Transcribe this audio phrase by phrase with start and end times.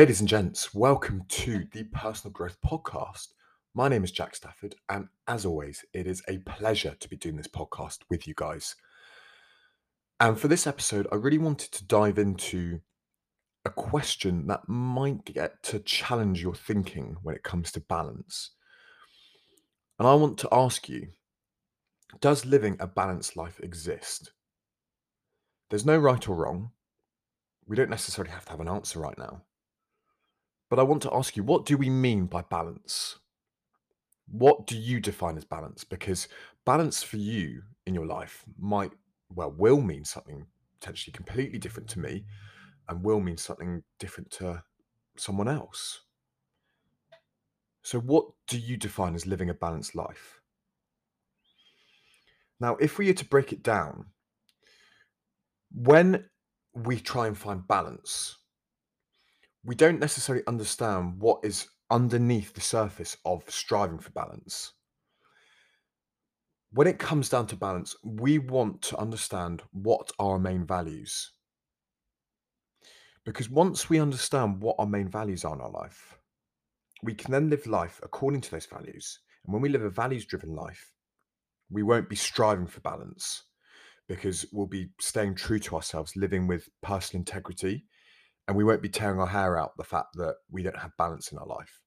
[0.00, 3.34] Ladies and gents, welcome to the Personal Growth Podcast.
[3.74, 7.36] My name is Jack Stafford, and as always, it is a pleasure to be doing
[7.36, 8.74] this podcast with you guys.
[10.18, 12.80] And for this episode, I really wanted to dive into
[13.66, 18.52] a question that might get to challenge your thinking when it comes to balance.
[19.98, 21.08] And I want to ask you
[22.22, 24.32] Does living a balanced life exist?
[25.68, 26.70] There's no right or wrong.
[27.66, 29.42] We don't necessarily have to have an answer right now.
[30.70, 33.18] But I want to ask you, what do we mean by balance?
[34.28, 35.82] What do you define as balance?
[35.82, 36.28] Because
[36.64, 38.92] balance for you in your life might,
[39.34, 40.46] well, will mean something
[40.78, 42.24] potentially completely different to me
[42.88, 44.62] and will mean something different to
[45.16, 46.02] someone else.
[47.82, 50.40] So, what do you define as living a balanced life?
[52.60, 54.06] Now, if we are to break it down,
[55.72, 56.26] when
[56.74, 58.36] we try and find balance,
[59.64, 64.72] we don't necessarily understand what is underneath the surface of striving for balance.
[66.72, 71.32] When it comes down to balance, we want to understand what our main values.
[73.24, 76.16] Because once we understand what our main values are in our life,
[77.02, 79.18] we can then live life according to those values.
[79.44, 80.92] And when we live a values driven life,
[81.70, 83.44] we won't be striving for balance
[84.08, 87.84] because we'll be staying true to ourselves, living with personal integrity,
[88.50, 91.30] and we won't be tearing our hair out the fact that we don't have balance
[91.30, 91.82] in our life.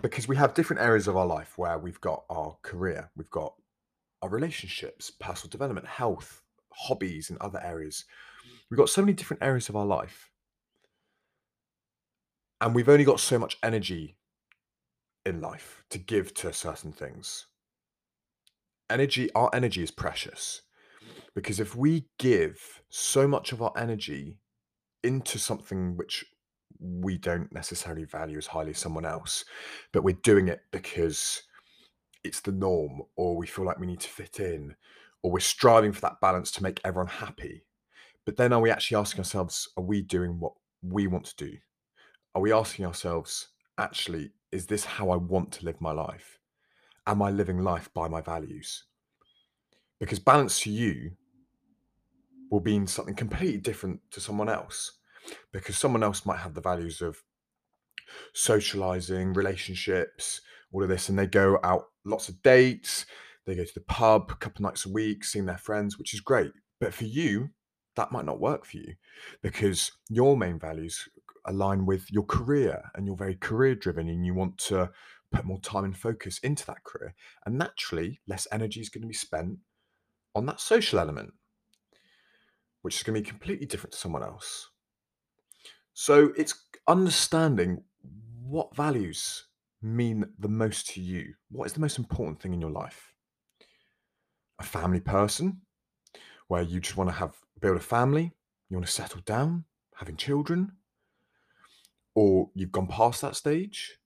[0.00, 3.52] Because we have different areas of our life where we've got our career, we've got
[4.22, 6.40] our relationships, personal development, health,
[6.72, 8.04] hobbies, and other areas.
[8.70, 10.30] We've got so many different areas of our life.
[12.60, 14.18] And we've only got so much energy
[15.26, 17.46] in life to give to certain things.
[18.88, 20.62] Energy, our energy is precious.
[21.34, 24.36] Because if we give so much of our energy
[25.02, 26.24] into something which
[26.78, 29.44] we don't necessarily value as highly as someone else,
[29.92, 31.42] but we're doing it because
[32.24, 34.74] it's the norm, or we feel like we need to fit in,
[35.22, 37.64] or we're striving for that balance to make everyone happy.
[38.24, 40.52] But then are we actually asking ourselves, are we doing what
[40.82, 41.56] we want to do?
[42.34, 43.48] Are we asking ourselves,
[43.78, 46.38] actually, is this how I want to live my life?
[47.06, 48.84] Am I living life by my values?
[50.02, 51.12] Because balance to you
[52.50, 54.98] will mean something completely different to someone else
[55.52, 57.22] because someone else might have the values of
[58.34, 60.40] socializing, relationships,
[60.72, 63.06] all of this, and they go out lots of dates,
[63.46, 66.20] they go to the pub a couple nights a week, seeing their friends, which is
[66.20, 66.50] great.
[66.80, 67.50] But for you,
[67.94, 68.94] that might not work for you
[69.40, 71.08] because your main values
[71.44, 74.90] align with your career and you're very career driven and you want to
[75.30, 77.14] put more time and focus into that career.
[77.46, 79.58] And naturally, less energy is going to be spent
[80.34, 81.32] on that social element
[82.82, 84.68] which is going to be completely different to someone else.
[85.94, 87.82] So it's understanding
[88.44, 89.46] what values
[89.80, 91.34] mean the most to you.
[91.50, 93.14] What is the most important thing in your life?
[94.58, 95.60] A family person,
[96.48, 98.32] where you just want to have build a family,
[98.68, 100.72] you want to settle down, having children,
[102.14, 103.98] or you've gone past that stage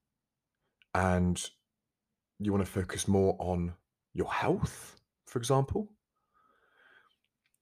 [0.94, 1.50] and
[2.38, 3.72] you want to focus more on
[4.12, 5.90] your health, for example.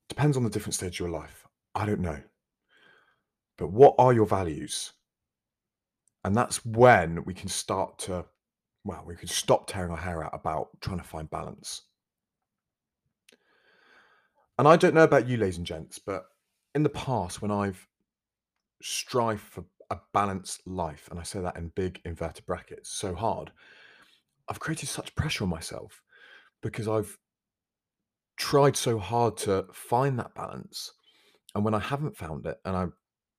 [0.09, 1.47] Depends on the different stage of your life.
[1.75, 2.21] I don't know.
[3.57, 4.93] But what are your values?
[6.25, 8.25] And that's when we can start to,
[8.85, 11.83] well, we can stop tearing our hair out about trying to find balance.
[14.59, 16.27] And I don't know about you, ladies and gents, but
[16.75, 17.87] in the past, when I've
[18.83, 23.53] strived for a balanced life, and I say that in big inverted brackets, so hard,
[24.49, 26.03] I've created such pressure on myself
[26.63, 27.19] because I've
[28.37, 30.93] tried so hard to find that balance.
[31.55, 32.87] And when I haven't found it, and I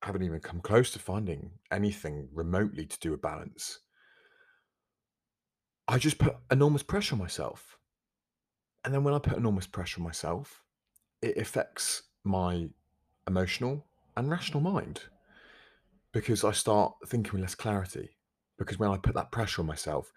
[0.02, 3.80] haven't even come close to finding anything remotely to do with balance,
[5.88, 7.78] I just put enormous pressure on myself.
[8.84, 10.62] And then when I put enormous pressure on myself,
[11.22, 12.68] it affects my
[13.26, 13.86] emotional
[14.16, 15.02] and rational mind
[16.12, 18.16] because I start thinking with less clarity.
[18.58, 20.10] Because when I put that pressure on myself,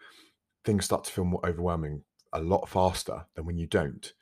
[0.63, 4.13] things start to feel more overwhelming a lot faster than when you don't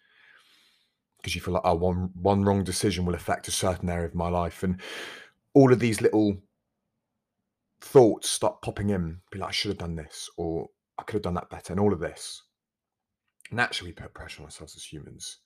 [1.18, 4.16] because you feel like oh one one wrong decision will affect a certain area of
[4.16, 4.64] my life.
[4.64, 4.80] And
[5.54, 6.38] all of these little
[7.82, 10.68] thoughts start popping in be like i should have done this or
[10.98, 12.44] i could have done that better and all of this.
[13.52, 15.40] Naturally we put pressure on ourselves as humans.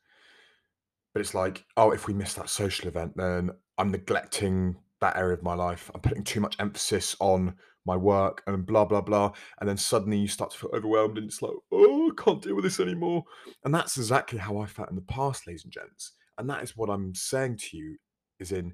[1.13, 5.33] But it's like oh if we miss that social event then i'm neglecting that area
[5.33, 7.53] of my life i'm putting too much emphasis on
[7.85, 11.27] my work and blah blah blah and then suddenly you start to feel overwhelmed and
[11.27, 13.23] it's like oh i can't deal with this anymore
[13.65, 16.77] and that's exactly how i felt in the past ladies and gents and that is
[16.77, 17.97] what i'm saying to you
[18.39, 18.73] is in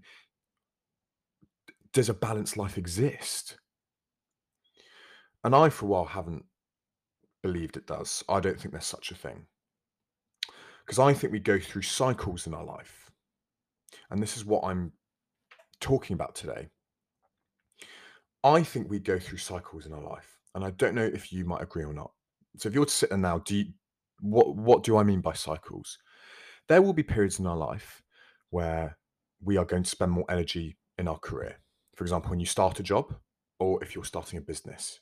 [1.98, 3.58] does a balanced life exist?
[5.44, 6.46] And I, for a while, haven't
[7.42, 8.24] believed it does.
[8.30, 9.46] I don't think there's such a thing.
[10.86, 13.10] Because I think we go through cycles in our life.
[14.12, 14.92] And this is what I'm
[15.80, 16.68] talking about today.
[18.44, 20.38] I think we go through cycles in our life.
[20.56, 22.12] And I don't know if you might agree or not.
[22.58, 23.66] So if you're to sit there now, do you,
[24.22, 26.00] what what do I mean by cycles?
[26.68, 28.02] There will be periods in our life
[28.50, 28.98] where
[29.44, 31.58] we are going to spend more energy in our career.
[31.96, 33.14] For example, when you start a job
[33.60, 35.00] or if you're starting a business.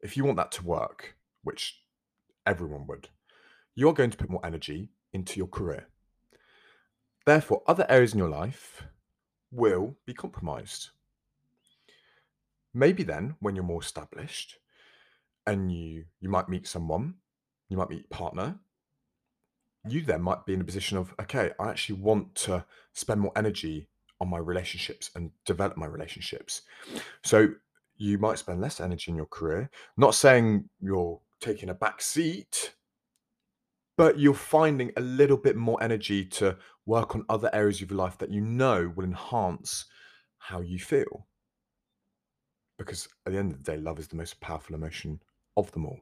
[0.00, 1.80] If you want that to work, which
[2.46, 3.08] everyone would,
[3.74, 5.88] you're going to put more energy into your career.
[7.26, 8.82] Therefore, other areas in your life
[9.50, 10.90] will be compromised.
[12.72, 14.58] Maybe then, when you're more established
[15.46, 17.14] and you you might meet someone,
[17.68, 18.58] you might meet partner,
[19.88, 23.32] you then might be in a position of, okay, I actually want to spend more
[23.36, 23.88] energy
[24.20, 26.62] on my relationships and develop my relationships.
[27.24, 27.48] So
[27.96, 29.70] you might spend less energy in your career.
[29.96, 32.74] Not saying you're taking a back seat,
[34.00, 36.56] but you're finding a little bit more energy to
[36.86, 39.84] work on other areas of your life that you know will enhance
[40.38, 41.26] how you feel.
[42.78, 45.20] Because at the end of the day, love is the most powerful emotion
[45.58, 46.00] of them all.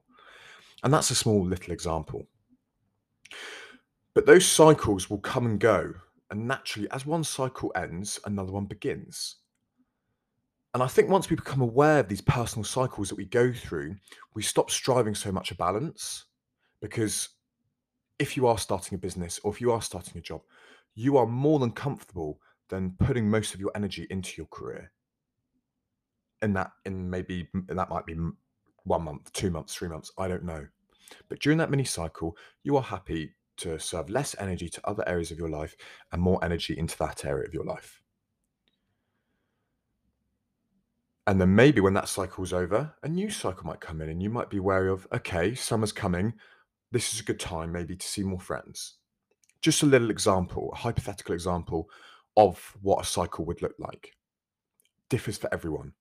[0.84, 2.24] And that's a small little example.
[4.14, 5.92] But those cycles will come and go.
[6.30, 9.38] And naturally, as one cycle ends, another one begins.
[10.72, 13.96] And I think once we become aware of these personal cycles that we go through,
[14.34, 16.26] we stop striving so much a balance.
[16.80, 17.30] Because
[18.18, 20.42] if you are starting a business or if you are starting a job,
[20.94, 24.90] you are more than comfortable than putting most of your energy into your career.
[26.42, 28.16] And that, in maybe, and that might be
[28.84, 30.66] one month, two months, three months, I don't know.
[31.28, 35.30] But during that mini cycle, you are happy to serve less energy to other areas
[35.30, 35.76] of your life
[36.12, 38.00] and more energy into that area of your life.
[41.26, 44.30] And then maybe when that cycle's over, a new cycle might come in and you
[44.30, 46.32] might be wary of, okay, summer's coming.
[46.90, 48.94] This is a good time maybe to see more friends.
[49.60, 51.88] Just a little example, a hypothetical example
[52.36, 54.12] of what a cycle would look like.
[55.10, 55.92] Differs for everyone.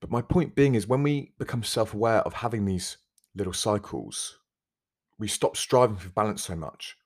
[0.00, 2.98] But my point being is when we become self aware of having these
[3.34, 4.38] little cycles,
[5.18, 6.96] we stop striving for balance so much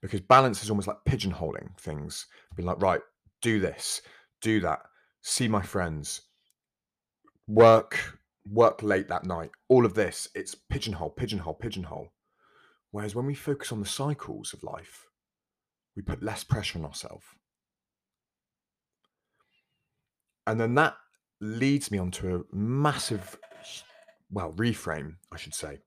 [0.00, 3.00] because balance is almost like pigeonholing things, being like, right,
[3.40, 4.02] do this,
[4.40, 4.80] do that,
[5.22, 6.22] see my friends,
[7.46, 8.18] work,
[8.50, 12.12] work late that night, all of this, it's pigeonhole, pigeonhole, pigeonhole.
[12.92, 15.08] Whereas when we focus on the cycles of life,
[15.96, 17.24] we put less pressure on ourselves.
[20.46, 20.96] And then that
[21.40, 23.38] leads me onto a massive,
[24.30, 25.78] well, reframe, I should say.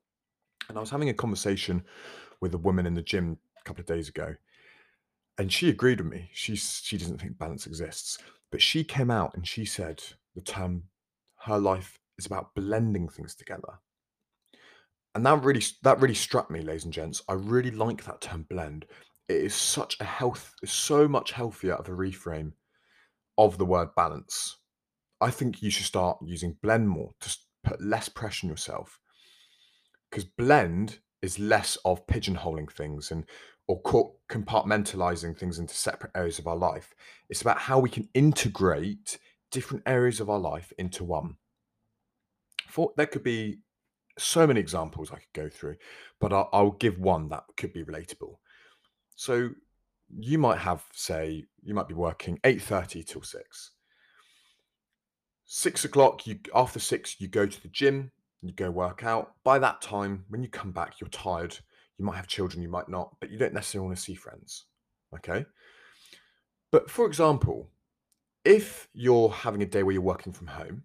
[0.67, 1.83] And I was having a conversation
[2.41, 4.35] with a woman in the gym a couple of days ago,
[5.37, 6.29] and she agreed with me.
[6.33, 8.17] She she doesn't think balance exists,
[8.51, 10.03] but she came out and she said
[10.33, 10.83] the term
[11.41, 13.79] her life is about blending things together.
[15.15, 17.23] And that really that really struck me, ladies and gents.
[17.29, 18.85] I really like that term blend.
[19.29, 22.51] It is such a health, so much healthier of a reframe
[23.37, 24.57] of the word balance.
[25.21, 28.99] I think you should start using blend more to put less pressure on yourself.
[30.09, 33.25] Because blend is less of pigeonholing things and
[33.67, 33.81] or
[34.29, 36.93] compartmentalizing things into separate areas of our life.
[37.29, 39.17] It's about how we can integrate
[39.49, 41.37] different areas of our life into one.
[42.67, 43.59] For there could be
[44.17, 45.75] so many examples I could go through,
[46.19, 48.37] but I'll, I'll give one that could be relatable.
[49.15, 49.49] So
[50.09, 53.71] you might have, say, you might be working eight thirty till six
[55.45, 59.33] six o'clock, you after six, you go to the gym, you go work out.
[59.43, 61.57] By that time, when you come back, you're tired.
[61.97, 64.65] You might have children, you might not, but you don't necessarily want to see friends.
[65.13, 65.45] Okay.
[66.71, 67.69] But for example,
[68.43, 70.83] if you're having a day where you're working from home,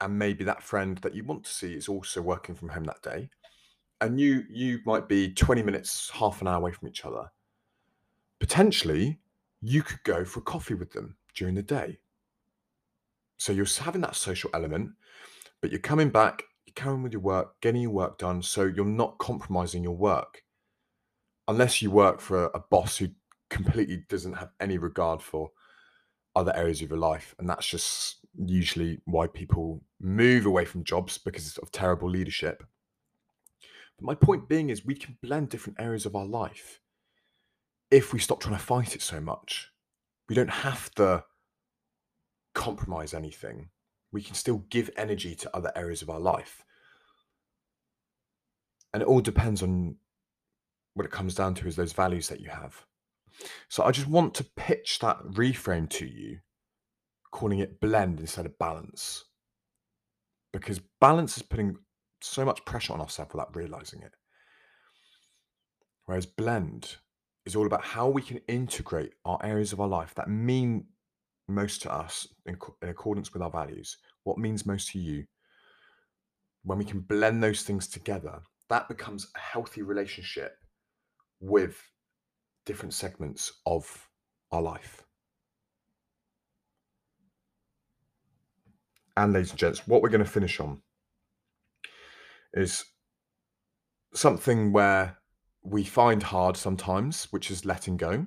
[0.00, 3.02] and maybe that friend that you want to see is also working from home that
[3.02, 3.30] day,
[4.00, 7.30] and you you might be 20 minutes, half an hour away from each other,
[8.40, 9.18] potentially
[9.60, 11.98] you could go for coffee with them during the day
[13.38, 14.90] so you're having that social element,
[15.60, 18.42] but you're coming back, you're carrying with your work, getting your work done.
[18.42, 20.42] So you're not compromising your work.
[21.46, 23.08] Unless you work for a boss who
[23.48, 25.52] completely doesn't have any regard for
[26.36, 27.34] other areas of your life.
[27.38, 32.64] And that's just usually why people move away from jobs because of terrible leadership.
[33.98, 36.80] But my point being is we can blend different areas of our life
[37.90, 39.70] if we stop trying to fight it so much.
[40.28, 41.24] We don't have to
[42.54, 43.70] compromise anything.
[44.12, 46.64] We can still give energy to other areas of our life.
[48.92, 49.96] And it all depends on
[50.94, 52.84] what it comes down to is those values that you have.
[53.68, 56.38] So I just want to pitch that reframe to you
[57.30, 59.24] calling it blend instead of balance.
[60.52, 61.76] Because balance is putting
[62.20, 64.12] so much pressure on ourselves without realizing it.
[66.06, 66.96] Whereas blend
[67.44, 70.86] is all about how we can integrate our areas of our life that mean
[71.48, 75.24] most to us in, in accordance with our values, what means most to you.
[76.64, 80.56] When we can blend those things together, that becomes a healthy relationship
[81.40, 81.80] with
[82.66, 84.08] different segments of
[84.52, 85.04] our life.
[89.18, 90.80] And, ladies and gents, what we're going to finish on
[92.54, 92.84] is
[94.14, 95.18] something where
[95.64, 98.26] we find hard sometimes, which is letting go.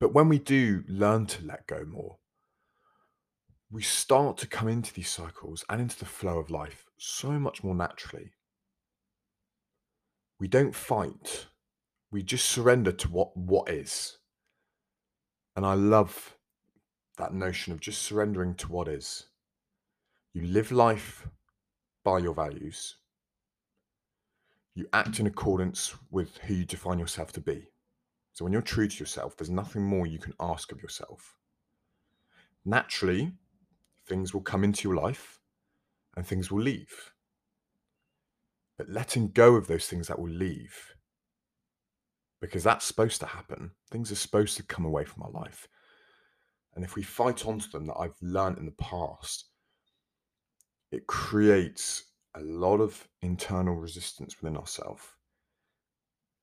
[0.00, 2.16] But when we do learn to let go more,
[3.70, 7.62] we start to come into these cycles and into the flow of life so much
[7.62, 8.32] more naturally.
[10.40, 11.48] We don't fight,
[12.10, 14.16] we just surrender to what, what is.
[15.54, 16.38] And I love
[17.18, 19.26] that notion of just surrendering to what is.
[20.32, 21.28] You live life
[22.04, 22.96] by your values.
[24.74, 27.68] You act in accordance with who you define yourself to be.
[28.32, 31.36] So when you're true to yourself, there's nothing more you can ask of yourself.
[32.64, 33.32] Naturally,
[34.06, 35.38] things will come into your life
[36.16, 37.12] and things will leave.
[38.76, 40.94] But letting go of those things that will leave,
[42.40, 45.68] because that's supposed to happen, things are supposed to come away from our life.
[46.74, 49.46] And if we fight onto them that I've learned in the past,
[50.90, 52.04] it creates
[52.34, 55.04] a lot of internal resistance within ourselves,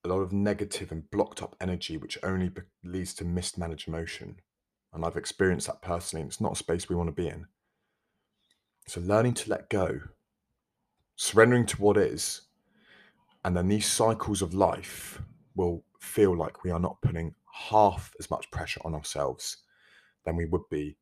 [0.06, 4.38] a lot of negative and blocked up energy, which only be- leads to mismanaged emotion.
[4.94, 7.48] And I've experienced that personally, and it's not a space we want to be in.
[8.88, 10.02] So, learning to let go,
[11.16, 12.42] surrendering to what is,
[13.44, 15.22] and then these cycles of life
[15.56, 19.58] will feel like we are not putting half as much pressure on ourselves
[20.25, 20.98] than we would be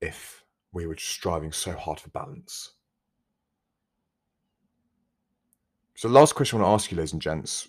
[0.00, 2.72] if we were striving so hard for balance.
[5.96, 7.68] So, last question I want to ask you, ladies and gents,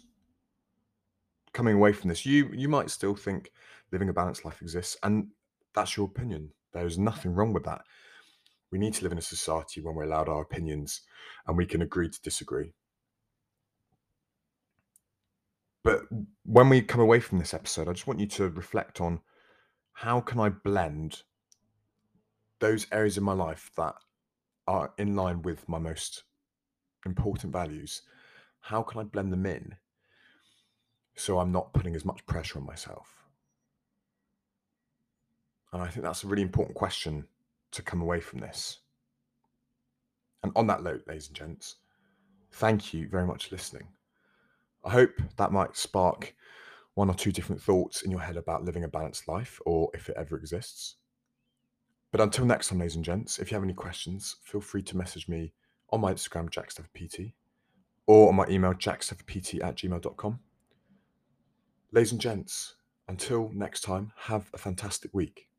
[1.54, 3.52] coming away from this, you you might still think
[3.92, 5.28] living a balanced life exists, and
[5.76, 6.52] that's your opinion.
[6.74, 7.82] There's nothing wrong with that.
[8.72, 11.02] We need to live in a society when we're allowed our opinions
[11.48, 12.74] and we can agree to disagree.
[15.84, 16.02] But
[16.44, 19.22] when we come away from this episode, I just want you to reflect on
[19.96, 21.24] how can I blend
[22.60, 23.96] those areas in my life that
[24.68, 26.24] are in line with my most
[27.06, 28.02] important values?
[28.60, 29.76] How can I blend them in
[31.16, 33.24] so I'm not putting as much pressure on myself?
[35.72, 37.26] And I think that's a really important question
[37.72, 38.80] to come away from this.
[40.44, 41.78] And on that note, ladies and gents,
[42.52, 43.88] thank you very much for listening.
[44.84, 46.36] I hope that might spark
[46.96, 50.10] one or two different thoughts in your head about living a balanced life or if
[50.10, 50.96] it ever exists.
[52.12, 54.98] But until next time, ladies and gents, if you have any questions, feel free to
[54.98, 55.54] message me
[55.92, 57.34] on my Instagram, jackstaffordpt,
[58.08, 60.40] or on my email, jackstaffpt at gmail.com.
[61.92, 62.76] Ladies and gents,
[63.08, 65.50] until next time, have a fantastic week.